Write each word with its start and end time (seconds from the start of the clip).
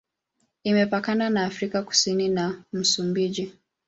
Imepakana 0.63 1.29
na 1.29 1.45
Afrika 1.45 1.81
Kusini 1.83 2.29
na 2.29 2.63
Msumbiji. 2.73 3.53